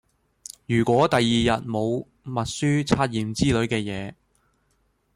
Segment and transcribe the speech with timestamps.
[0.65, 4.15] 如果第二日冇默書測驗之類嘅野